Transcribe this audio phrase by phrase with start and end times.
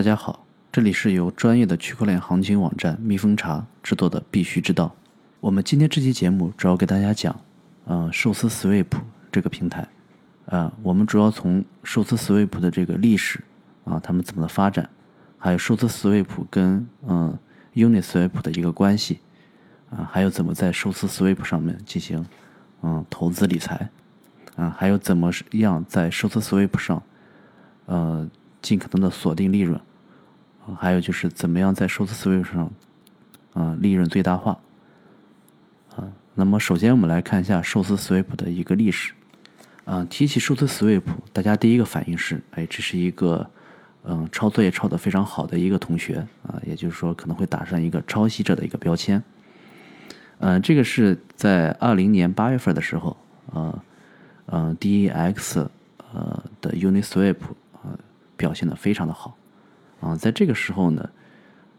[0.00, 4.90] 大家好，这里是由专业的区块链行情网站蜜蜂茶制作的必须知道。
[5.40, 7.38] 我们今天这期节目主要给大家讲，
[7.84, 8.86] 呃，寿司 Sweep
[9.30, 9.86] 这个平台，
[10.46, 13.44] 啊，我们主要从寿司 Sweep 的这个历史
[13.84, 14.88] 啊，他们怎么的发展，
[15.36, 17.38] 还有寿司 Sweep 跟嗯
[17.74, 19.20] Uniswap 的一个关系，
[19.90, 22.24] 啊，还有怎么在寿司 Sweep 上面进行
[22.80, 23.90] 嗯投资理财，
[24.56, 27.02] 啊，还有怎么样在寿司 Sweep 上，
[27.84, 28.26] 呃。
[28.62, 29.80] 尽可能的锁定利润，
[30.78, 32.70] 还有就是怎么样在数字思维上，
[33.54, 34.58] 啊，利润最大化，
[35.96, 36.04] 啊，
[36.34, 39.12] 那么首先我们来看一下寿司 Sweep 的一个历史，
[39.84, 43.48] 啊，提起寿司 Sweep，大家第一个反应是，哎，这是一个，
[44.04, 49.22] 嗯，抄作业抄的非常好的一个同学，啊，也就是说可能会打上一个抄袭者的一个标签，
[50.38, 53.16] 嗯，这个是在二零年八月份的时候，
[53.52, 53.82] 啊，
[54.46, 55.66] 嗯，DEX，
[56.12, 57.36] 呃的 Uniswap。
[58.36, 59.36] 表现的非常的好，
[60.00, 61.10] 啊，在这个时候呢，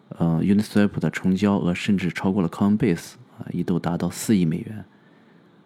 [0.09, 4.85] 呃，Uniswap 的成交额甚至超过了 Coinbase 啊，一度达到四亿美元，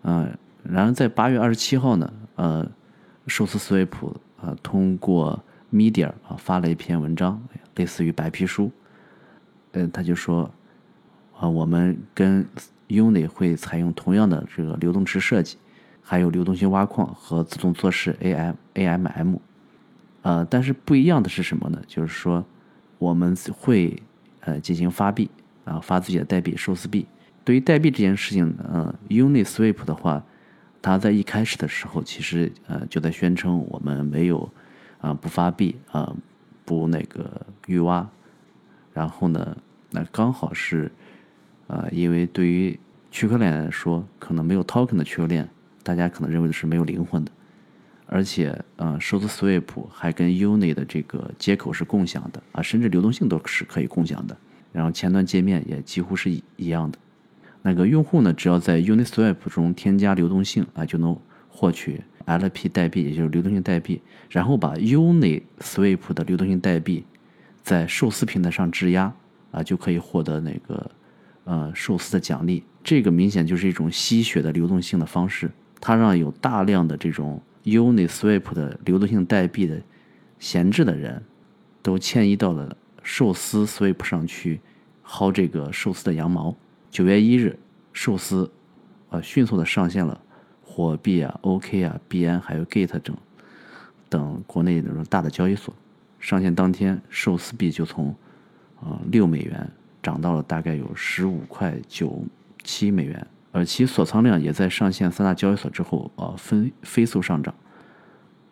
[0.04, 2.66] 嗯，然而在八月二十七号呢，呃，
[3.28, 7.42] 寿司 Swap 啊通过 Media 啊发了一篇文章，
[7.76, 8.72] 类似于白皮书，
[9.74, 10.50] 嗯，他就说
[11.38, 12.46] 啊，我们跟
[12.88, 15.58] Uni 会采用同样的这个流动池设计，
[16.02, 19.40] 还有流动性挖矿和自动做事 AM AMM。
[20.22, 21.82] 呃，但是不一样的是什么呢？
[21.88, 22.44] 就是说，
[22.98, 24.02] 我们会
[24.42, 25.30] 呃进行发币
[25.64, 27.06] 啊，发自己的代币寿司币。
[27.44, 30.24] 对于代币这件事情，呃，Uniswap 的话，
[30.82, 34.50] 它在一开始的时候其实呃就在宣称我们没有
[35.00, 36.16] 啊不发币啊
[36.64, 38.08] 不那个预挖。
[38.94, 39.56] 然后呢，
[39.92, 40.92] 那刚好是
[41.68, 42.80] 啊，因为对于
[43.12, 45.48] 区块链来说，可能没有 token 的区块链，
[45.84, 47.32] 大家可能认为的是没有灵魂的。
[48.16, 54.38] 而且，呃，数字 Sweep 还跟 Uni 的这个接口是共享的啊，甚至流动性都是可以共享的。
[54.72, 56.98] 然后前端界面也几乎是一一样的。
[57.62, 61.20] 那个用户呢，只要在 Uniswap 中添加流动性啊，就能
[61.50, 64.02] 获取 LP 代币，也就是流动性代币。
[64.30, 67.06] 然后把 Uniswap 的流动性代币
[67.64, 69.14] 在寿司平台上质押
[69.52, 70.92] 啊，就可以获得那个
[71.44, 72.64] 呃寿司的奖励。
[72.82, 75.52] 这个明显就是一种吸血的流动性的方式，
[75.82, 77.42] 它让有大量的这种。
[77.66, 79.82] Uniswap 的流动性代币的
[80.40, 81.24] 闲置的人，
[81.82, 84.62] 都迁移到了寿司 Swap 上去
[85.06, 86.56] 薅这个寿司的羊毛。
[86.92, 87.58] 九月一日，
[87.92, 88.52] 寿司
[89.10, 90.22] 啊迅速的上线了
[90.64, 93.18] 火币啊、OK 啊、币安还有 Gate 等
[94.10, 95.74] 等国内那种大的交易所。
[96.20, 98.16] 上线当天，寿司币就从
[98.80, 99.68] 啊六美元
[100.04, 102.24] 涨到了大概有十五块九
[102.64, 103.28] 七美元。
[103.56, 107.56] 而其锁仓量也在上线三大交易所之后啊，分飞速上涨，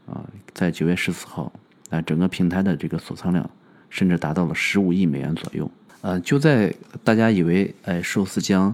[0.06, 1.52] 啊，在九月十四号，
[1.90, 3.50] 啊，整个平台的这个锁仓量
[3.90, 5.70] 甚至达到了十五亿美元左右。
[6.00, 8.74] 呃，就在大家以为哎寿司将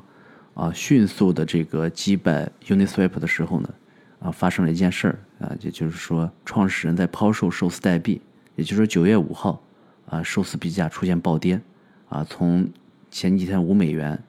[0.54, 3.74] 啊迅速的这个击败 Uniswap 的时候呢，
[4.20, 8.22] 啊，发生了一件事儿啊，也就是说创始人在抛售寿司代币，
[8.56, 9.60] 也就是说九月五号
[10.08, 11.60] 啊，寿司币价出现暴跌，
[12.08, 12.70] 啊，从
[13.10, 14.24] 前几天五美元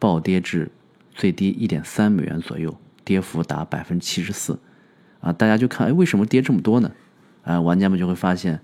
[0.00, 0.68] 暴跌至。
[1.18, 2.74] 最低一点三美元左右，
[3.04, 4.56] 跌幅达百分之七十四，
[5.18, 6.92] 啊，大家就看，哎，为什么跌这么多呢？
[7.42, 8.60] 啊，玩家们就会发现，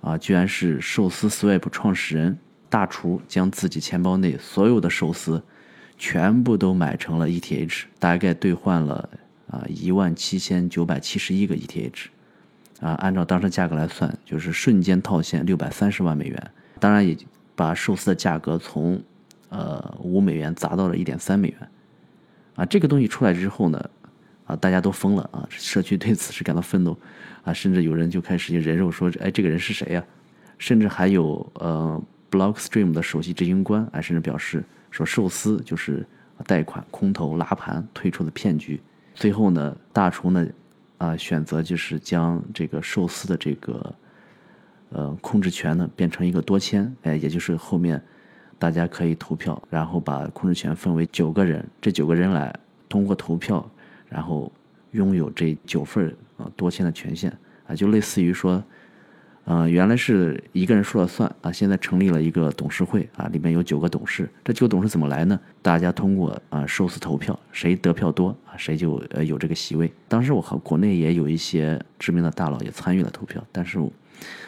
[0.00, 2.38] 啊，居然是寿司 Swap 创始人
[2.70, 5.42] 大厨将自己钱包内所有的寿司
[5.98, 9.06] 全部都买成了 ETH，大概兑换了
[9.50, 12.06] 啊一万七千九百七十一个 ETH，
[12.80, 17.14] 啊，按照当时价格来算，就是瞬间套现六百三十万美元，当然也
[17.54, 18.98] 把寿司的价格从
[19.50, 21.68] 呃五美元砸到了一点三美元。
[22.54, 23.90] 啊，这个东西出来之后呢，
[24.44, 25.46] 啊，大家都疯了啊！
[25.48, 26.94] 社区对此事感到愤怒，
[27.44, 30.04] 啊，甚至有人就开始人肉说，哎，这个人是谁呀？
[30.58, 36.06] 甚至还有呃，Blockstream 的首席执行官，哎，甚至表示说，寿司就是
[36.46, 38.80] 贷款、空投、拉盘推出的骗局。
[39.14, 40.46] 最后呢，大厨呢，
[40.98, 43.94] 啊，选择就是将这个寿司的这个
[44.90, 48.02] 呃控制权呢变成一个多签，哎，也就是后面。
[48.62, 52.54] 大家可以投票，然后把控制权分为九个人，这九个人来
[52.88, 53.68] 通过投票，
[54.08, 54.52] 然后
[54.92, 57.36] 拥有这九份啊多签的权限
[57.66, 58.62] 啊，就类似于说，
[59.46, 65.36] 呃，原来是一个人说了算啊，现在成立了一个董事会啊，里面有九个董事，这九个董事怎么来呢？
[65.60, 69.92] 大家通过啊寿司投票，谁得票多啊，谁就呃有这个席位。
[70.06, 73.80] 当时我和国内也有一些知名的大佬也参与了投票，但是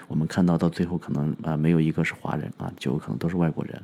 [0.06, 3.82] 我们看到到最后可能啊没有一个是华人啊，九个可能都是外国人。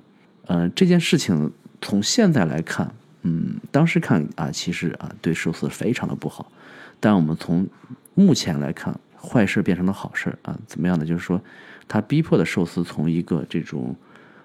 [0.50, 2.92] 呃，这件事情从现在来看，
[3.22, 6.50] 嗯，当时看啊，其实啊，对寿司非常的不好。
[6.98, 7.68] 但我们从
[8.14, 10.58] 目前来看，坏事变成了好事啊？
[10.66, 11.06] 怎么样呢？
[11.06, 11.40] 就是说，
[11.86, 13.94] 他逼迫的寿司从一个这种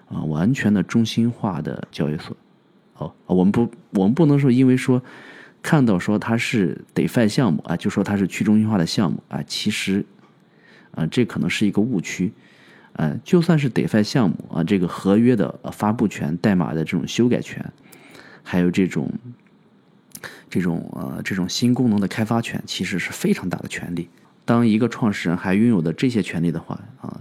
[0.08, 2.36] 啊完全的中心化的交易所，
[2.98, 5.02] 哦，我们不，我们不能说因为说
[5.60, 10.06] 看到说它是 DeFi 项目啊，就说它是去中心化的项目啊，其实
[10.92, 12.32] 啊这可能是一个误区，
[12.96, 17.64] 呃，就算是 DeFi 项目啊，这个合约的发布权、代码的这种修改权，
[18.42, 19.10] 还有这种。
[20.48, 24.08] 这种呃，这种新功能的开发权其实是非常大的权利。
[24.44, 27.20] 当一个创始人还拥有的这些权利的话啊，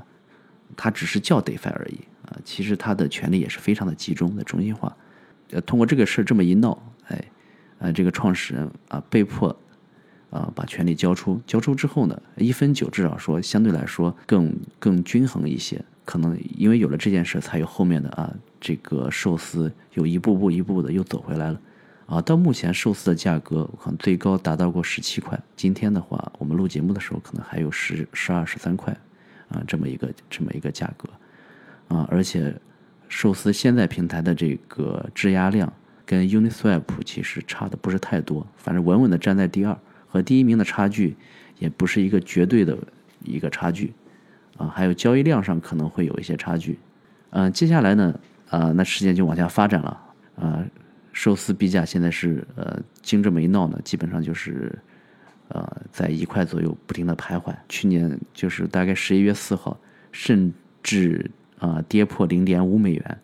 [0.77, 4.95] 他只是叫 DeFi 而已啊，其实他的权利也是非常的集中的中心化。
[5.49, 7.25] 呃，通过这个事这么一闹，哎，
[7.79, 9.55] 呃，这个创始人啊被迫
[10.29, 15.83] 啊把权利交出，交出之后呢，一分九至少说相对来说更更均衡一些。
[16.03, 18.31] 可能因为有了这件事，才有后面的啊
[18.61, 21.59] 这个寿司有一步步一步步的又走回来了。
[22.05, 25.41] 啊，到目前寿司的价格可能最高达到过十七块。
[25.55, 28.95] 今天的话，我们录节目的时候可能还有十、十二、十三块，
[29.49, 31.09] 啊，这么一个这么一个价格，
[31.87, 32.55] 啊，而且
[33.09, 35.73] 寿司现在平台的这个质押量
[36.05, 39.75] 跟 Uniswap 其实差的不是太多，反正稳稳的站在第二，
[40.15, 41.13] 和第一名的差距
[41.59, 42.77] 也不是一个绝对的
[43.25, 43.93] 一个差距，
[44.55, 46.79] 啊，还有交易量上可能会有一些差距，
[47.31, 48.17] 嗯，接下来呢，
[48.49, 50.01] 啊，那时间就往下发展了，
[50.37, 50.65] 啊。
[51.11, 54.77] 寿司币价现在是呃，经这么一闹呢，基本上就是
[55.49, 57.53] 呃，在一块左右不停的徘徊。
[57.67, 59.77] 去年就是大概十一月四号，
[60.13, 61.29] 甚至
[61.59, 63.17] 啊跌破零点五美元，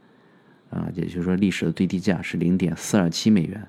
[0.70, 3.66] 啊，也就是说历史的最低价是零点四二七美元。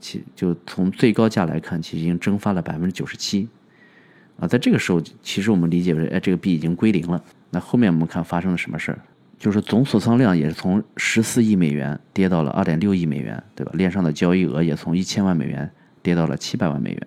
[0.00, 3.48] 其就从最高价来看，其实已经蒸发了百分之九十七。
[4.38, 7.22] 啊，在这个时候，其实我们理解为，哎，这个币已经归零了。
[7.50, 8.98] 那后面我们看发生了什么事儿？
[9.38, 13.72] 就是总锁仓量也是从十四亿美元跌到了二点六亿美元，对吧？
[13.74, 15.70] 链上的交易额也从一千万美元
[16.02, 17.06] 跌到了七百万美元。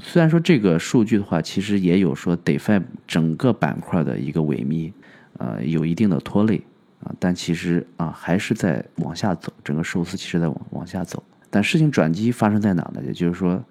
[0.00, 4.92] 虽然说这个数据的话，其实也有说 DeFi 整个板块的一个萎靡，
[5.38, 6.60] 呃，有一定的拖累
[7.02, 11.22] 啊，但其实啊还是在往下走，整个寿司其实在往往下走。
[11.56, 13.00] 但事情转机发生在哪呢？
[13.06, 13.64] 也就是说，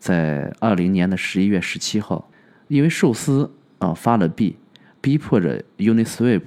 [0.00, 2.28] 在二零年的十一月十七号，
[2.66, 3.48] 因为寿司
[3.78, 4.56] 啊发了币，
[5.00, 6.42] 逼迫着 Uniswap。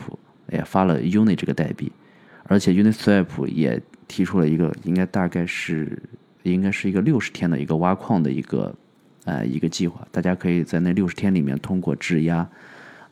[0.51, 1.89] 也发了 Uni 这个代币，
[2.43, 5.97] 而且 Uniswap 也提出了一个应该大概是
[6.43, 8.75] 应该是一个六十天的一个挖矿的一个
[9.23, 12.39] 呃一个计划，大家可以在那六十天里面通过质押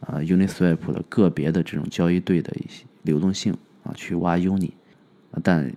[0.01, 3.55] 啊 Uniswap 的个别的这种交易对的一些流动性
[3.85, 4.71] 啊去挖 Uni，
[5.41, 5.71] 但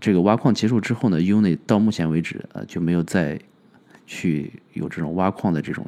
[0.00, 3.38] 这个挖矿结束之后呢，Uni 到目前为止呃就没有再
[4.06, 5.86] 去有这种挖矿的这种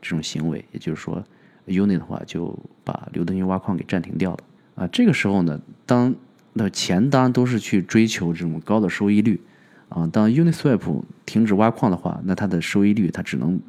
[0.00, 1.22] 这种行为，也就是说。
[1.66, 4.38] Uni 的话就把流动性挖矿给暂停掉了
[4.74, 4.88] 啊。
[4.88, 6.12] 这个时候呢，当
[6.52, 9.40] 那钱当然都是去追求这种高的收益率
[9.88, 10.04] 啊。
[10.08, 13.60] 当 Uniswap 停止挖矿的话，那它的收益率它只能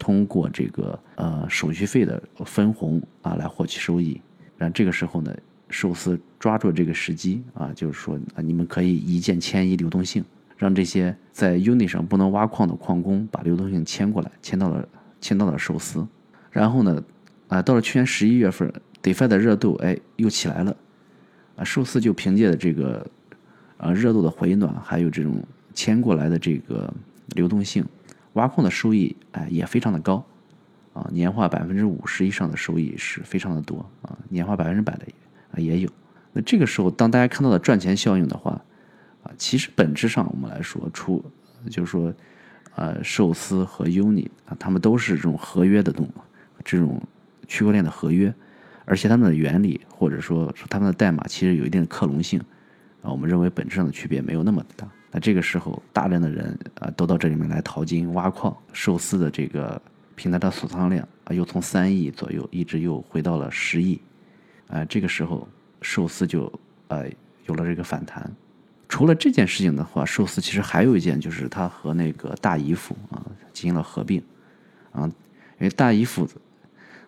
[0.00, 4.20] 通过这个呃手续费的分红啊来获取收益。
[4.58, 5.32] 然后这个时候呢，
[5.68, 10.24] 寿司抓住这个时机啊，就是说啊，你们可以一键迁移流动性，
[10.56, 14.88] 让这些在 unit 上不能挖矿的矿工把流动性迁过来，迁到了
[15.20, 16.06] 迁到了寿司。
[16.50, 17.02] 然后呢？
[17.48, 18.72] 啊，到了去年十一月份
[19.02, 20.74] ，DeFi 的热度哎又起来了，
[21.56, 23.06] 啊，寿司就凭借着这个
[23.76, 25.44] 啊热度的回暖，还有这种
[25.74, 26.92] 迁过来的这个
[27.36, 27.84] 流动性，
[28.32, 30.24] 挖矿的收益哎也非常的高，
[30.94, 35.04] 啊，年化百分之五十以上的收益是非常的多啊，年化百分之百的
[35.54, 35.90] 啊也有。
[36.32, 38.52] 那这个时候，当大家看到了赚钱效应的话，
[39.22, 41.24] 啊，其实本质上我们来说，出
[41.70, 42.12] 就是说，
[42.74, 46.08] 呃，寿司和 Uni 啊，他们都是这种合约的东
[46.64, 47.02] 这种。
[47.46, 48.34] 区块链的合约，
[48.86, 52.40] 而且它们的原理或者说它们的代码其实有一定的克隆性
[53.02, 54.88] 啊，我们认为本质上的区别没有那么大。
[55.12, 59.80] 那这个时候，大量的人啊都到这里面来淘金挖矿，寿司的这个
[60.14, 64.00] 平台的锁仓量啊又从三亿左右一直又回到了十亿，
[64.68, 65.46] 啊，这个时候
[65.82, 66.52] 寿司就
[66.88, 67.08] 呃
[67.46, 68.30] 有了这个反弹。
[68.88, 74.22] 除了这件事情的话，寿司其实还有一件就是它和那个大姨夫啊进行了合并
[74.92, 76.28] 啊，因为大姨夫。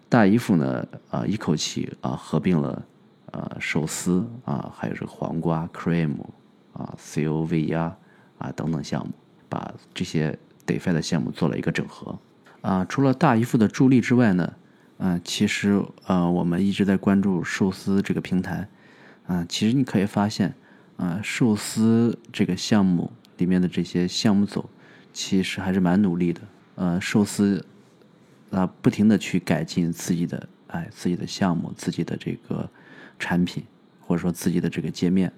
[0.09, 2.81] 大姨夫呢啊，一口气啊合并了
[3.33, 6.15] 啊寿司啊，还有这个黄瓜 cream
[6.73, 7.97] 啊 c o v 啊
[8.39, 9.13] 啊等等项目，
[9.49, 12.17] 把这些 defi 的项目做了一个整合
[12.61, 12.87] 啊。
[12.89, 14.53] 除了大姨夫的助力之外呢，
[14.99, 18.69] 嗯，其实呃我们一直在关注寿司这个平台
[19.26, 19.45] 啊。
[19.49, 20.55] 其实你可以发现
[20.97, 24.69] 啊，寿司这个项目里面的这些项目组
[25.12, 26.41] 其实还是蛮努力的。
[26.76, 27.65] 呃，寿司。
[28.50, 32.71] 啊，不停的去改进自己的哎，自己的项目，自己的这个
[33.19, 33.65] 产品，
[34.00, 35.31] 或者说自己的这个界面。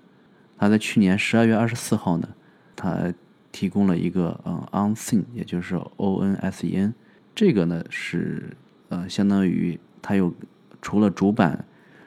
[0.59, 2.29] 他在去年十二月二十四号呢，
[2.77, 3.13] 他
[3.51, 6.93] 提供了一个嗯，Onsen，也就是 O N S E N
[7.35, 8.55] 这个呢是
[8.89, 10.33] 呃，相当于它有
[10.81, 11.65] 除了主板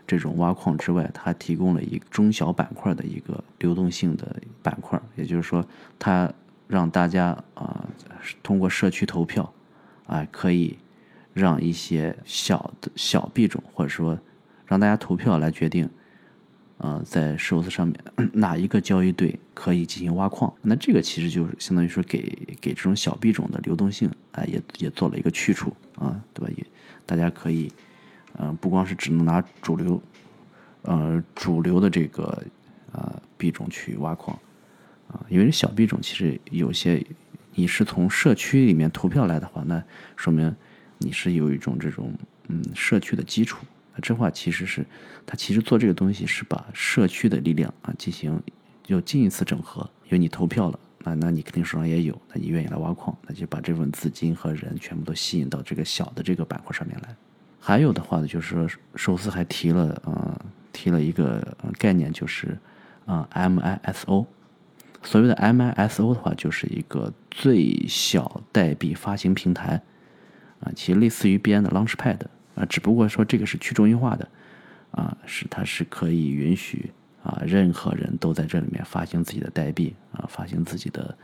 [0.07, 5.65] 这种挖矿之外，它提供了一中小板块的一个流动性的板块，也就是说，
[6.00, 6.31] 它
[6.67, 7.88] 让大家啊
[8.41, 9.53] 通过社区投票
[10.07, 10.77] 啊，可以
[11.33, 14.17] 让一些小的小币种，或者说
[14.65, 15.89] 让大家投票来决定。
[16.83, 17.95] 呃，在寿司上面
[18.33, 20.51] 哪一个交易对可以进行挖矿？
[20.63, 26.51] 那这个其实就是相当于说给给这种小币种的流动性，哎，也也做了一个去除啊，对吧？
[26.57, 26.65] 也
[27.05, 27.71] 大家可以，
[28.33, 30.01] 呃，不光是只能拿主流，
[30.81, 32.43] 呃，主流的这个
[32.93, 34.35] 呃币种去挖矿
[35.07, 37.05] 啊，因为小币种其实有些
[37.53, 39.83] 你是从社区里面投票来的话，那
[40.15, 40.51] 说明
[40.97, 42.11] 你是有一种这种
[42.47, 43.63] 嗯社区的基础。
[44.01, 44.86] 这话其实是，
[45.25, 48.41] 他其实做这个东西是把社区的力量啊进行
[48.88, 57.15] 又进一次整合，因为你投票了，那那你肯定手上也有，那你愿意来挖矿，那就把这份资金和人全部都吸引到这个小的这个板块上面来。
[57.60, 60.39] 还有的话呢，就是说寿司还提了啊，
[60.74, 62.58] 提了一个概念，就是
[63.05, 64.25] 啊 MISO。
[65.03, 69.81] 所谓的 MISO 的话，就是一个最小代币发行平台
[70.60, 72.20] 啊，其实类似于币安的 Launchpad。
[72.62, 74.27] 啊，只不过说这个是去中心化的，
[74.91, 76.91] 啊，是它是可以允许
[77.24, 81.18] 啊，任何人都在这里面发行自己的代币啊，发行自己的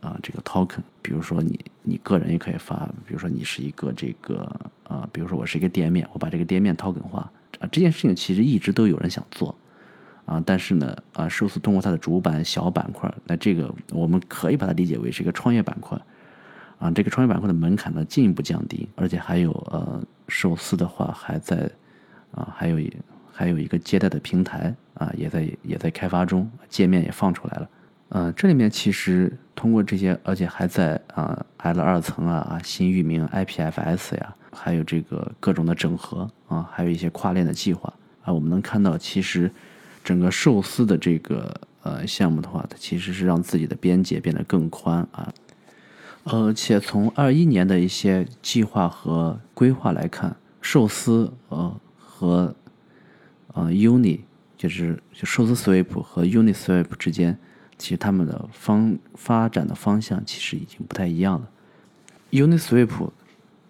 [0.00, 0.78] 啊这个 token。
[1.02, 4.48] 比如说你你个人也可以发，比如说你是一个这个
[4.84, 9.52] 啊，比如说我是一个店面，我把这个店面 token 化啊，这件事情其实一直都有人想做
[10.24, 16.00] 啊，但是呢啊，寿司通过它的主板小板块，那这个我们可以把它理解为是一个创业板块。
[16.80, 21.70] 啊，这个创业板块的门槛呢进一步降低，而且还有呃，寿司的话还在
[22.32, 22.78] 啊，还有
[23.30, 27.68] 还有一个接待的平台啊，也在也在开发中，界面也放出来了。
[28.08, 37.92] 呃，这里面其实通过这些，而且还在啊 L 二层啊啊新域名 IPFS 呀，还有这个各种的整合啊，还有一些跨链的计划
[38.24, 39.52] 啊，我们能看到其实
[40.02, 45.30] 整个寿司的这个呃项目的话，它其实是让自己的边界变得更宽啊。
[46.24, 52.54] 而且从二一年的一些计划和规划来看，寿司呃和
[53.54, 54.20] 呃 Uni
[54.56, 57.38] 就是就寿司 Swap 和 Uni Swap 之间，
[57.78, 61.48] 其实他们的方发展的方向其实已经不太一样了。
[62.30, 63.10] Uni Swap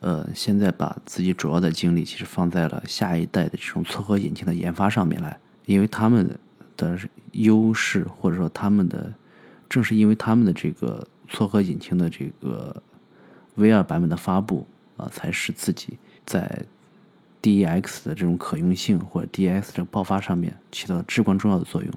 [0.00, 6.37] 呃现在把自己主要的精力其实放在了下一代的这种撮合引擎的研发上面来，因为他们
[6.76, 6.99] 的
[7.30, 9.12] 优势或者说他们的
[9.69, 11.07] 正是因为他们的这个。
[11.30, 12.82] 撮合引擎的这个
[13.54, 15.96] V 二版本的发布啊，才使自己
[16.26, 16.64] 在
[17.40, 21.90] DEX 的这种可用性或者 DEX 这个爆发上面起到至关重要的作用。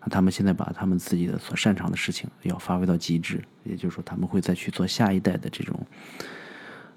[0.00, 5.78] 那他们现在把他们自己的所擅长的事情要发挥到极致，也就是说，他们会再去做下一代的这种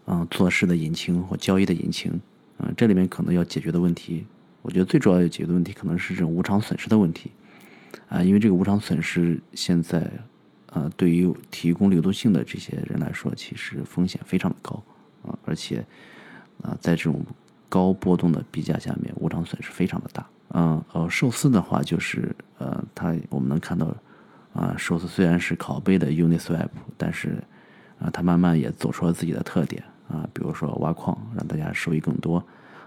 [0.06, 2.12] 嗯做事的引擎或交易的引擎。
[2.60, 4.26] 嗯，这里面可能要解决的问题，
[4.62, 7.32] 我觉得最主要要解决的问题可能是这种无偿损失的问题
[8.08, 10.10] 啊，因为这个无偿损失现在。
[10.72, 14.82] 呃，对于提供流动性的这些人来说，其实风险非常的高
[15.24, 15.86] 啊，而且
[16.64, 17.26] 啊，在这种
[17.68, 20.26] 高波动的币价下面，无偿损失非常的大。
[20.54, 23.94] 嗯，呃，寿司的话，就是呃，它我们能看到
[24.54, 27.44] 啊，寿司虽然是拷贝的 Uniswap，但是
[28.00, 32.42] 啊，它慢慢也走出了自己的特点啊，比如说挖矿，让大家收益更多，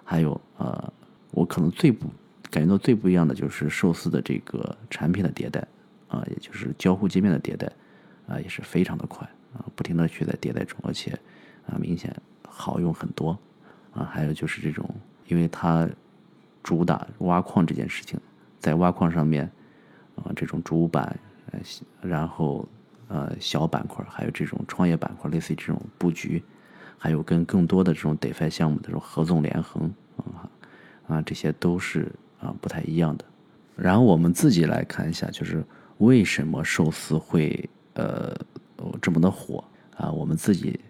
[0.04, 0.92] 还有呃，
[1.32, 2.06] 我可能最不
[2.50, 5.66] 感觉到最不一样的就是寿司的这个产品的迭代。
[6.14, 7.68] 啊，也就是交互界面的迭代，
[8.28, 11.10] 啊，也是非常的快啊，不停的去在迭代中，而且
[11.66, 12.14] 啊，明显
[12.48, 13.36] 好用很多
[13.92, 14.04] 啊。
[14.04, 14.88] 还有就是这种，
[15.26, 15.88] 因为它
[16.62, 18.16] 主打挖矿这件事情，
[18.60, 19.50] 在挖矿上面
[20.14, 21.18] 啊，这种主板，
[22.00, 22.64] 然后
[23.08, 26.40] 呃小板块，还有这种创业板块，类似于这种布局，
[26.96, 29.92] 还有跟更多的这种 DeFi 项目的这种合纵连横
[31.08, 33.24] 啊，这些都是啊不太一样的。
[33.74, 35.64] 然后我们自己来看一下，就是。
[35.98, 38.34] 为什么寿司会呃
[39.00, 39.62] 这么的火
[39.96, 40.10] 啊？
[40.10, 40.80] 我们自己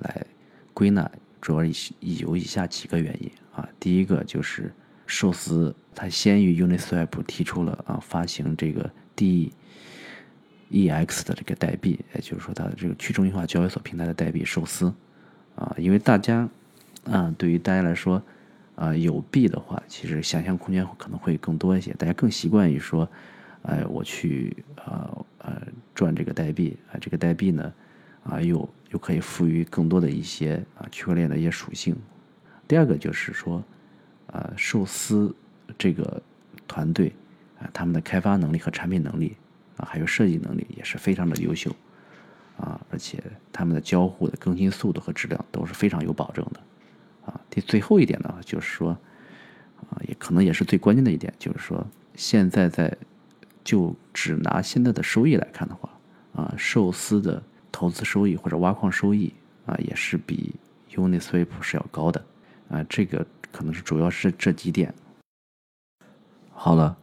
[0.00, 0.26] 来
[0.72, 1.10] 归纳，
[1.40, 1.74] 主要以
[2.18, 3.68] 有以下几个原因啊。
[3.78, 4.72] 第一个就是
[5.06, 9.52] 寿司它先于 Uniswap 提出了啊发行这个 DEX
[11.26, 14.92] 的这个代币，也就是说它的这个去中心化交易所平台的代币寿司
[15.54, 15.74] 啊。
[15.76, 16.48] 因为大家
[17.04, 18.22] 啊对于大家来说
[18.74, 23.06] 啊有币的话，其实想象空间可能会更多一些，大家更习惯于说。
[23.66, 25.62] 哎，我去呃呃
[25.94, 27.72] 赚这个代币啊，这个代币呢
[28.22, 31.96] 啊又又可以赋予更多的一些啊区块链的一些属性。
[32.68, 33.62] 第二个就是说，
[34.28, 35.34] 呃，寿司
[35.76, 36.22] 这个
[36.68, 37.12] 团队
[37.60, 39.36] 啊，他们的开发能力和产品能力
[39.76, 41.70] 啊，还有设计能力也是非常的优秀
[42.56, 46.60] 啊，而且他们的交互的更新速度和质量都是非常有保证的。
[47.26, 48.90] 啊，第最后一点呢，就是说，
[49.90, 52.96] 啊，也可能也是最关键的一点，就是说，现在在
[53.66, 55.90] 就只拿现在的收益来看的话，
[56.36, 57.42] 啊，寿司的
[57.72, 59.34] 投资收益或者挖矿收益
[59.66, 60.54] 啊，也是比
[60.94, 62.24] Uniswap 是要高的。
[62.68, 64.94] 啊，这个可能是主要是这几点。
[66.52, 66.96] 好了，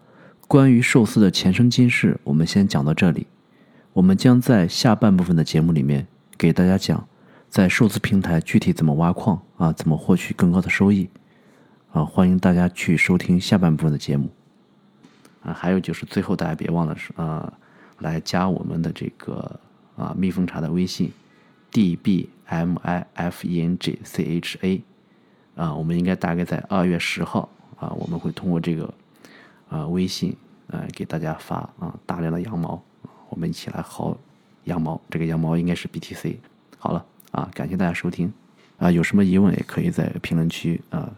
[0.48, 3.28] 关于寿司的前生今世，我们先讲到这里。
[3.92, 7.06] 我们将在下半部分的节目里面给大家讲，
[7.50, 11.10] 在寿司平台具体怎么挖矿啊，怎么获取更高的收益
[11.92, 12.06] 啊。
[12.06, 14.30] 欢迎大家去收听下半部分的节目
[15.44, 15.54] 啊。
[15.54, 17.52] 还有就是最后大家别忘了是啊，
[18.00, 19.60] 来加我们的这个
[19.96, 21.12] 啊蜜蜂茶的微信
[21.72, 24.82] d b m i f e n g c h a
[25.56, 28.94] 啊，我们应该大概在二月十号啊，我们会通过这个。
[29.70, 30.36] 啊，微信，
[30.68, 32.80] 呃，给大家发啊大量的羊毛，
[33.30, 34.16] 我们一起来薅
[34.66, 35.02] 羊毛。
[35.10, 36.36] 这个羊毛应该是 BTC。
[36.78, 38.32] 好了，啊，感谢大家收听，
[38.78, 41.12] 啊，有什么疑问也可以在评论区啊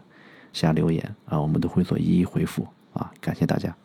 [0.54, 3.76] 下留言啊，我们都会做一一回复啊，感谢大家。